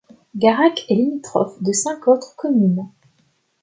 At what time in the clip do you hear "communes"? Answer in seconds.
2.35-2.89